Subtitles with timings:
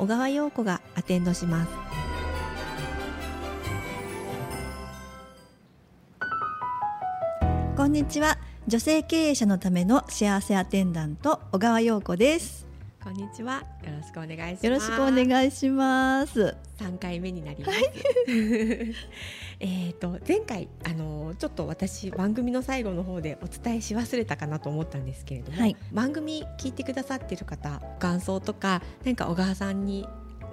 [0.00, 1.70] 小川陽子がアテンドします。
[7.76, 8.38] こんにちは。
[8.66, 12.69] 女性経営者のための幸せアテンダント小川陽子です。
[13.02, 13.62] こんにちは。
[13.82, 14.66] よろしくお願いします。
[14.66, 16.54] よろしくお願いします。
[16.78, 17.78] 三回目になります、
[19.58, 25.76] えっと前回あのちょっと私番組の最後の方でお伝えし忘れたかなと思ったんですけれども、はい。
[25.92, 30.06] 番組聞いてくださっている方感想とか何か小川さんに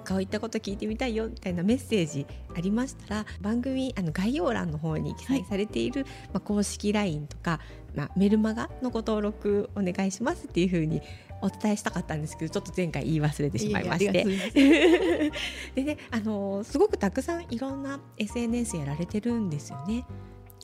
[0.08, 2.26] こういったこと聞いてみたいよみたいなメッセージ
[2.56, 7.60] ありましたら番組あの概要欄の方に記載されている、まあ、公式 LINE とか、
[7.94, 11.02] まあ、メルマガのご登録お願いしますっていうふうに
[11.40, 14.24] お伝えしたかったんですけどちょっと前回言い忘れてしまいまして
[15.74, 20.04] でねあのすごくたくさんいろんな SNS やられてるんですよね。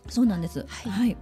[0.09, 0.67] そうなんです。
[0.69, 1.17] はいはい。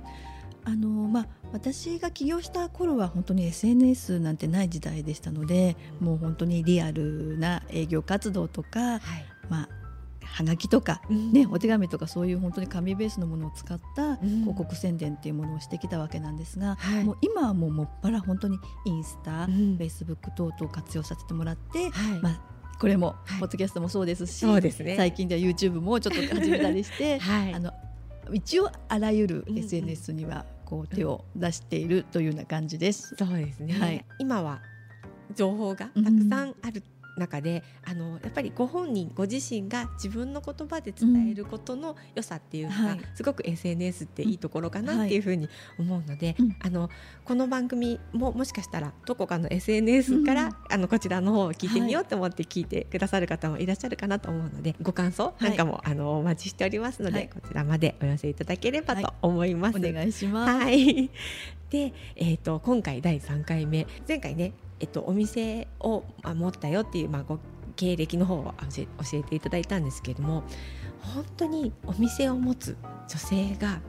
[0.64, 9.00] あのまあ私が起業した頃は本当に SNS なんてない時代でしたので、もう本当にリアルな営業活動とか、はい
[9.48, 9.81] まあ
[10.32, 11.32] はがきとか、うん。
[11.32, 14.40] ね、お手紙とかそういう本当に紙ベースのものを使ったうん。
[14.40, 17.04] 広告宣伝っていうものをしてきたわけなんですが、はい。
[17.04, 19.76] もう今はもうもっぱら本当にインスタ、フうん。
[19.76, 22.20] ェイスブック等々を活用させてもらって、はい。
[22.20, 22.40] まあ
[22.80, 23.40] これも、はい。
[23.40, 24.96] ポッドキャストもそうですしそうですね。
[24.96, 27.54] 最近では YouTube もちょっと始めたりして、 はい。
[27.54, 27.72] あの
[28.32, 29.64] 一応あらゆるうんうん。
[29.64, 33.14] SNS にはこう手を出しているというような感じです。
[33.18, 34.04] そうですね、はい。
[34.18, 34.62] 今は
[35.34, 36.82] 情報がたくさんある
[37.16, 43.00] 中で、あのやっぱりご本人ご自身が自分の言葉で伝えることの良さっていうのが、はい。
[43.14, 46.56] すごく SNS っていいところかなっていうふうに思うので、うん。
[46.60, 46.90] あの
[47.24, 57.28] この番組ももしかしたらどこかの SNS から、うんあのこちらの方を聞いてみようと思って聞いてくださる方もいらっしゃるかなと思うのでご感想なんかも、あのお待ちしておりますので、はい。
[57.28, 59.78] こちらまでお寄せいただければはいと思います。
[59.78, 60.64] お願いします。
[60.64, 61.10] はい。
[61.70, 67.38] で、えっ、と今回第3回目、前回ね、えっ、とお店をまあ持ったよっていうまあご
[67.76, 70.42] 経歴の方を教え教えていただいたんですけれども、
[71.00, 72.76] 本当にお店を持つ
[73.08, 73.80] 女性が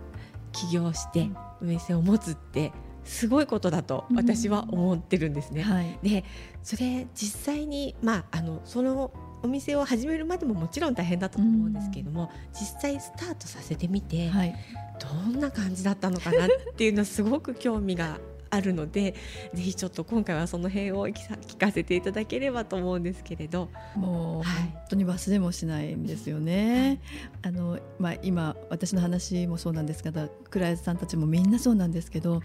[0.53, 1.29] 起業して
[1.61, 2.71] お店を持つって
[3.03, 5.63] すごいことだと私は思ってるんですね。
[5.63, 5.99] はい。
[6.01, 6.23] で
[6.61, 9.11] それ実際に、まあ、あのその
[9.43, 14.55] お店を始めるまでももちろん大変だったと思うんですけれども、実際スタートさせてみて、はい。
[14.99, 18.19] どんな感じだったのかなっていうのはすごく興味が
[18.53, 19.16] あるので
[19.53, 23.69] ぜひちょっと今回はその辺を聞かせていただければと思うんですけれど。
[23.96, 27.02] もうはい本当に忘れもしないんですよね。
[27.41, 32.41] あのまあ今私の話もそうなんですけど、クライアントさんたちもみんなそうなんですけど、はい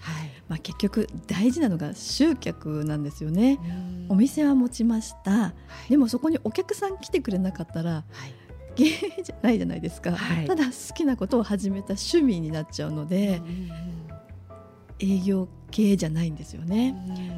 [0.48, 3.58] まあ結局大事なのが集客なんですよね。
[4.08, 5.52] お店は持ちました。
[5.90, 13.42] でもそこにお客さん来てくれなかったらはい経営じゃないじゃないですか、はいただ好きなことを始めた趣味になっちゃうので、
[15.00, 16.94] 営業経営じゃないんですよね。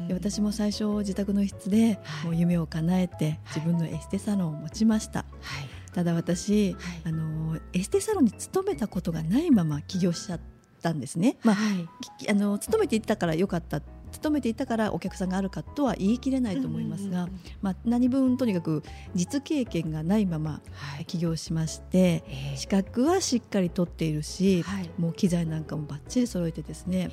[0.07, 2.25] で私も最初自宅の室ではい。
[2.25, 3.39] もう夢を叶えてはい。
[3.47, 5.25] 自分のエステサロンを持ちました、は
[5.61, 5.91] い。
[5.93, 7.01] ただ私、はい。
[7.05, 10.39] あのエステサロンに勤めたことがないまま起業しちゃっ
[10.81, 11.87] たんですね、まあ、はい。
[12.17, 13.81] きあの勤めていたからよかった
[14.11, 17.29] 勤めていたからお客さんがあるかとは言い切れないと思いますが、
[17.61, 18.83] まあ、何分とにかく
[19.15, 21.05] 実経験がないままはい。
[21.05, 24.89] 起業しましてえー資格はしっかり取っているし、はい。
[24.97, 27.09] もう機材なんかもバッチリ揃えてですね、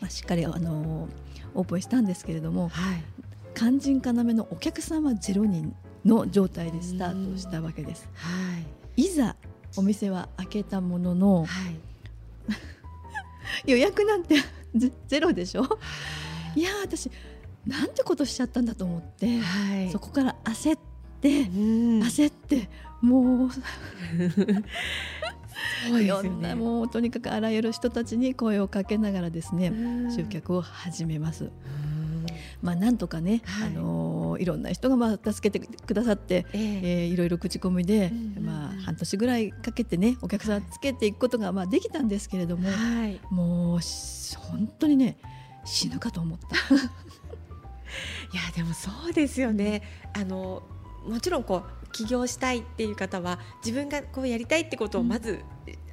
[0.00, 1.08] まあ、しっかりあの
[1.54, 3.02] オープンしたんですけれどもはい。
[3.54, 5.74] 肝心要のお客さんはゼロ人
[6.04, 8.08] の状態でスタートしたわけです。
[8.14, 8.28] は
[8.96, 9.02] い。
[9.04, 9.34] いざ
[9.76, 11.80] お店は開けたもののはい。
[13.66, 14.36] 予約なんて
[14.76, 15.64] ゼゼロでしょ？
[16.54, 16.62] い。
[16.62, 17.10] やー私
[17.66, 19.90] なんてことしちゃったんだと思って、はい。
[19.90, 20.80] そこから焦っ
[21.20, 22.00] てうん。
[22.02, 22.68] 焦って
[23.00, 23.50] もう
[25.88, 29.72] そうですよいろんなねもうとにかくあらゆる人たちに声をかけながらですねう
[30.08, 30.14] ん。
[30.14, 31.44] 集客を始めます。
[31.44, 32.26] うん。
[32.62, 33.68] まあなんとかね、はい。
[33.68, 36.80] あのーいろんな人がまあ助けてくださって、ええ。
[37.02, 43.20] えーいろいろ口コミで、うんまあ半年ぐらいかけてねお客さんつけていくことがまあできたんですけれども、はい。
[43.30, 45.18] もうし本当にね
[45.64, 46.46] 死ぬかと思った。
[48.32, 49.82] いやでもそうですよね。
[50.14, 50.62] あの
[51.06, 55.40] もちろんこう起業したいっていう方は自分がこうやりたいってことをまず、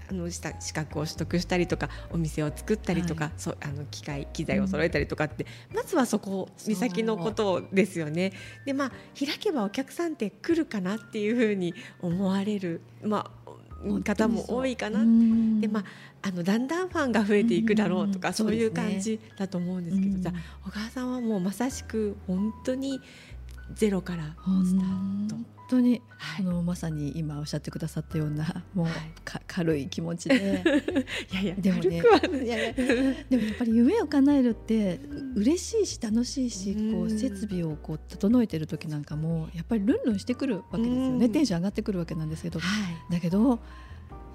[0.07, 8.31] あのした資格を取得したりとかお店を作ったりとか、はい、そあの機械機材を揃えたりとかって、うん、まずはそこ目先のことですよね。
[8.65, 13.45] でまあ開けばお客さんって来るかなっていうふうに思われるまあ
[14.03, 14.99] 方も多いかな。
[15.59, 15.83] で、まあ、
[16.23, 20.33] あのだんだんファンが増えていくだろうとか、そういう感じだと思うんですけど、じゃ
[20.65, 22.99] 小川さんはもうまさしく本当に
[23.73, 25.35] ゼロからスタート。
[25.65, 28.93] 本当に、はい、あのまさに今おっしゃってくださったようなもう、はい、
[29.47, 30.61] 軽い気持ちで。
[31.33, 32.03] いやいやでもね
[32.43, 32.47] い。
[32.47, 34.99] やいやでもやっぱり夢を叶えるって
[35.35, 41.29] 嬉しいし楽しいしこう設備をこう整えてる時なんかもやっぱりルンルンしてくるわけですよね。
[41.29, 42.67] テンション上がってくるわけなんですけど、は
[43.09, 43.59] い、だけど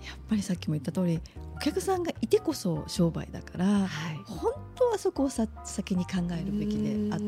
[0.04, 1.20] やっぱりさっきも言った通り
[1.56, 3.88] お客さんがいてこそ商売だから、はい、
[4.26, 7.18] 本当はそこをさ先に考えるべきであっ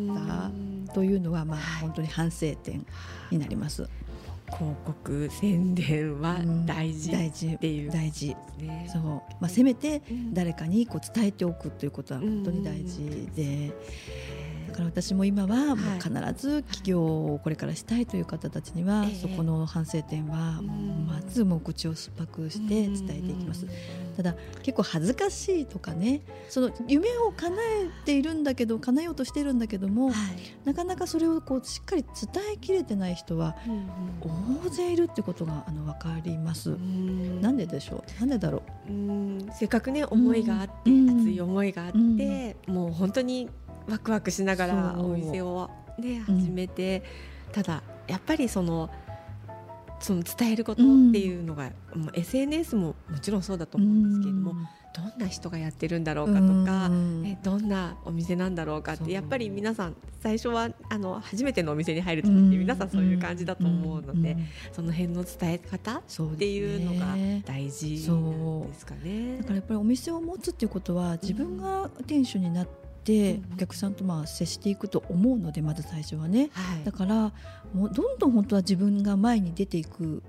[0.89, 2.85] たというのはまあ本当に反省点
[3.31, 3.89] になります。
[4.53, 7.11] 広告宣伝は大事
[7.55, 8.37] っていう、大事。
[8.93, 9.03] そう、
[9.41, 13.73] まあ、せめて誰かにこう伝えておくということは本当に大事で。
[14.73, 23.67] だから私も今はもう必ず起業をこれからしたいという方たちには、そこの反省点はまずもう口を酸っぱくして伝えていきます。
[24.17, 26.21] ただ結構恥ずかしいとかね
[26.51, 30.17] その夢を叶えているんだけど叶えようとしてるんだけども、はい、
[30.67, 33.57] なかなかそれをこうしっかり伝えきれてない人は
[34.65, 36.71] 大勢いるってことがあの分かります。
[37.41, 38.21] なんででしょう？
[38.21, 38.93] なんでだろう？
[38.93, 39.49] うん。
[39.53, 43.49] せっかくね思いがあって、熱い思いがあって、もう本当に
[43.89, 47.03] ワクワクしながらお店を、ね、始めて、
[47.53, 48.91] ただやっぱりその
[50.03, 54.55] その伝えることっていうのが、うん、SNS ももちろんそうだと思うんですけれども、
[54.93, 56.91] どんな人がやってるんだろうかとか、
[57.25, 64.37] えどんなお店なんだろうかってやっぱり皆さん最初はあの初めてのお店に入る時って皆さんそういう感じだと思うので、
[64.73, 66.03] その辺の伝え方っ
[66.37, 67.15] ていうのが
[67.47, 69.39] 大事ですかね。
[69.39, 72.83] だからやっぱりお店を持つっていうことは自分が店主になって
[73.55, 77.33] お客さんとまあ接していくと思うのでまず最初はね、はい、だから
[77.75, 80.23] もうどんどん本当は自分が前に出ていく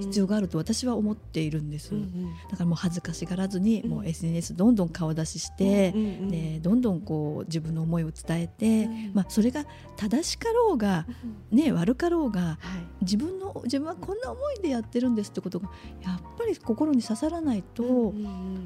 [0.00, 9.64] 必要があると私は思っているんです、うんうん、だからもう恥ずかしがらずにもう SNS どんどん顔出しして、うんうん、でどんどんこう自分の思いを伝えて、うん、まあ、それが
[9.96, 11.06] 正しかろうが、
[11.50, 12.58] ね、悪かろうが、は
[13.00, 15.70] い、自分の自分はこんな思いでやってるんですってことが
[16.02, 18.12] やっぱり心に刺さらないと、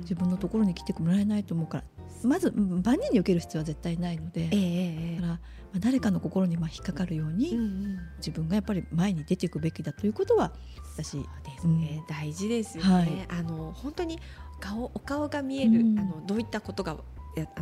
[0.01, 1.85] 自分のところに来てもらえないと思うから
[2.25, 5.41] まず万人に受ける必要は絶対ないので、えー、だから、ま
[5.77, 10.53] あ、誰かの心にまあ引っかかるように、うんうん、自分がやっぱり前に出ていくべきだということは
[10.97, 11.25] 私で
[11.59, 14.19] すね、うん、大事ですよね、はい、あの本当に
[14.61, 16.97] 顔お顔が見える、うん、あのどういったことが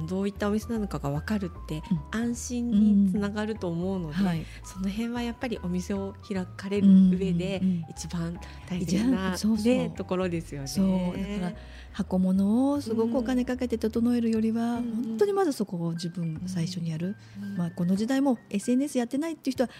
[0.06, 2.70] どういったお店なのかが分かるって安心
[3.06, 4.26] につながると思うので、うん。
[4.26, 7.60] はい、その辺はやっぱりお店を開かれる上で
[7.90, 8.38] 一番
[8.68, 10.68] 大切な、ね、ところですよね。
[10.68, 10.86] そう。
[11.18, 11.56] だから
[11.92, 17.16] 箱物をすごくお金かけて整えるよりは、本当にまずそこを自分最初にやる、
[17.56, 19.70] まあ、この時代も SNS やってないっていう人は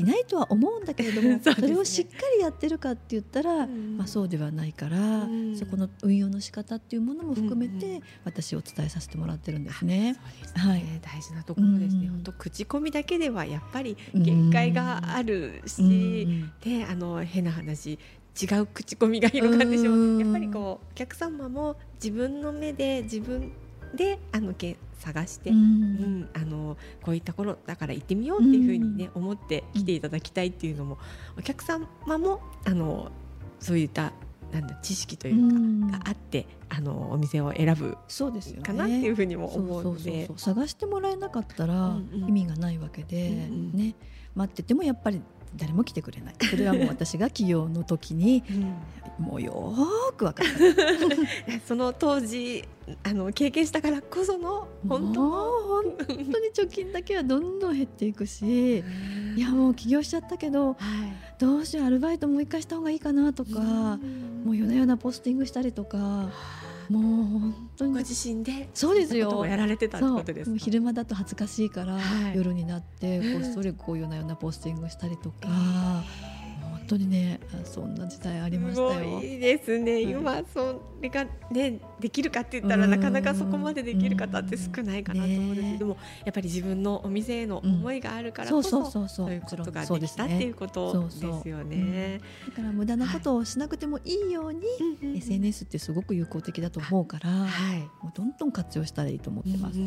[0.00, 10.16] いないとは思うんだけれども そ、ね,、れをしっかりやってるかって言ったら、うん、まあ、そうではないから、うん、そこの運用の仕方っていうものも含めて、私お伝えさせてもらってるんですね。
[10.44, 10.60] すね。
[10.60, 16.28] はい、大事なところですね、本当口コミだけではやっぱり限界があるし、
[16.62, 17.98] であの変な話
[18.40, 20.20] 違う口コミが広がってしまう。
[20.20, 23.52] やっぱりこうお客様も自分の目で自分
[23.94, 30.98] であのけ探して、うん、うん、あのこういった頃だから行ってみようっていうふうにね、思って来ていただきたいっていうのも
[31.38, 33.10] お客様もあの
[33.58, 34.12] そういった
[34.52, 40.28] なんだ知識というか、があってあのお店を選ぶそうですよ、かなっていうふうにも思うので。
[40.36, 43.94] 探してもらえなかったら意味がないわけで、ね。
[44.34, 45.20] 待っててもやっぱり
[45.56, 46.34] 誰も来てくれない。
[46.48, 48.74] それはもう私が起業の時に、うん、
[49.20, 49.76] もうよ
[50.16, 51.60] く分かった。
[51.66, 52.64] その当時
[53.04, 60.76] あの経験したからこその本当本当に貯金だけはどんどん減っていくしいやもう起業しちゃったけど、はい、
[61.38, 63.98] どうしようアルバイトもう一回した方がいいかなとか
[64.44, 66.30] もう夜な夜なポスティングしたりとか。
[66.90, 67.92] もう本当に。
[67.92, 69.46] ご自身でそうですよ。
[69.46, 75.46] やられてたってことです昼間だと恥ずかしいから、はい、夜になってこっそりこういうようなようなポスティングしたりとか。
[75.46, 75.54] 本
[76.90, 79.20] 当にねそんな時代ありましたよ。
[79.20, 85.72] いいですね、今それがねできるかって言ったらなかなかそこまでできる方って少ないかなと思うんです。
[85.72, 91.10] けども、やっぱり自分のお店への思いがあるからこそ、そういうことができたっていうことで
[91.42, 92.20] すよね。
[92.48, 94.62] だから無駄なことをしなくてもいいように、
[95.16, 99.78] SNS ってすごく有効的だと思うから、はい、もうどんどん活用したらいいと思ってます。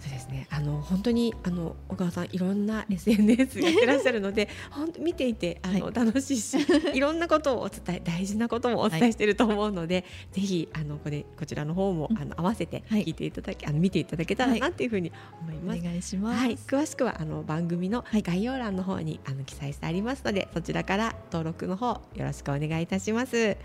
[0.00, 0.46] そうですね。
[0.50, 6.56] あの本当にあの小川さんいろんな SNS やってらっしゃるので、 本当見ていてあの、はい、楽しいし、
[6.94, 15.80] いろんなことをお伝え大事なこともお伝えしていると思うので、はい、ぜひあのこれこちらの方も、あの合わせて聞いていただき、あの見ていただけたらなっていうふうに思います。
[15.80, 16.38] お願いします。
[16.38, 23.56] はい、詳しくはあの番組の概要欄の方に、あの記載してありますので、そちらから登録の方よろしくお願いいたします。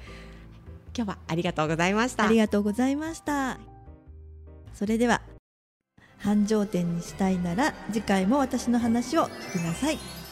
[0.95, 2.25] 今日はありがとうございました。
[2.25, 3.59] ありがとうございました。
[4.73, 5.21] それでは
[6.19, 10.26] 繁盛店にしたいなら次回も私の話を聞きなさい。